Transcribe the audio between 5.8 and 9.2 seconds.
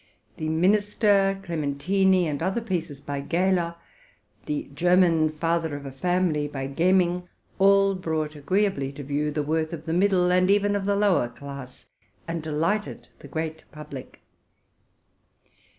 a Family,'' by Gemming, all brought agreeably to